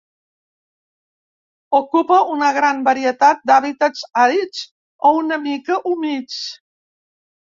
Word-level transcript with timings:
Ocupa 1.79 2.15
una 2.35 2.47
gran 2.57 2.79
varietat 2.87 3.43
d'hàbitats 3.51 4.01
àrids 4.23 4.63
o 5.11 5.13
una 5.19 5.37
mica 5.45 5.77
humits. 5.91 6.41